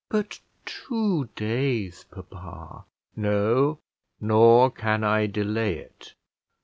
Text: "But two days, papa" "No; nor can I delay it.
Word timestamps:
"But 0.09 0.39
two 0.65 1.29
days, 1.35 2.05
papa" 2.05 2.85
"No; 3.15 3.77
nor 4.19 4.71
can 4.71 5.03
I 5.03 5.27
delay 5.27 5.77
it. 5.77 6.15